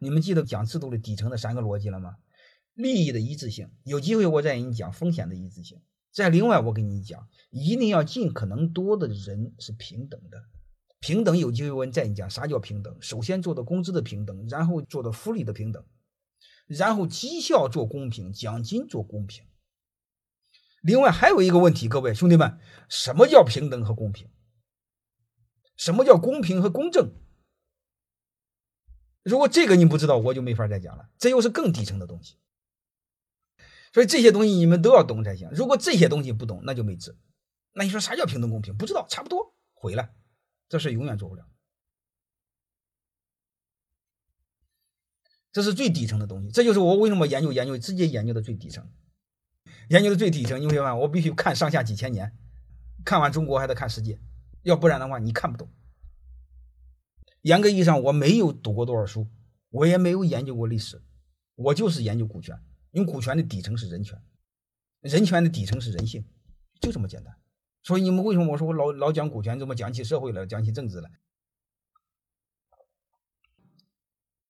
[0.00, 2.16] 你们记得讲制度的底层的三个逻辑了吗？
[2.74, 5.78] 利益的一致性，有机会我再给你讲风险的一致性。
[6.10, 10.42] 再另外，我跟你讲，一定要尽可能多的人是平等的。
[11.00, 12.96] 平等有机会我再给你讲啥叫平等。
[13.00, 15.84] 首先做到工资的平等，然后做到福利的平等，
[16.66, 19.44] 然后绩效做公平，奖金做公平。
[20.82, 22.58] 另外还有一个问题，各位兄弟们，
[22.88, 24.30] 什么叫平等和公平？
[25.76, 27.12] 什么叫公平和公正？
[29.22, 31.08] 如果这个你不知道，我就没法再讲了。
[31.18, 32.36] 这又是更底层的东西。
[33.92, 35.48] 所以这些东西你们都要懂才行。
[35.52, 37.16] 如果这些东西不懂，那就没治。
[37.72, 38.76] 那你说啥叫平等公平？
[38.76, 40.10] 不知道，差不多毁了，
[40.68, 41.46] 这事永远做不了。
[45.52, 46.50] 这是最底层的东西。
[46.50, 48.88] 这就是我为什么研究研究，直接研究的最底层，
[49.88, 50.60] 研究的最底层。
[50.60, 52.36] 你会发现，我必须看上下几千年，
[53.04, 54.20] 看完中国还得看世界，
[54.62, 55.68] 要不然的话你看不懂。
[57.42, 59.26] 严格意义上，我没有读过多少书，
[59.70, 61.02] 我也没有研究过历史，
[61.54, 62.58] 我就是研究股权。
[62.92, 64.20] 因为股权的底层是人权，
[65.00, 66.24] 人权的底层是人性，
[66.80, 67.32] 就这么简单。
[67.82, 71.08] 所以你们为什么我说我老老讲股权，怎么讲起社会了，讲起政治了？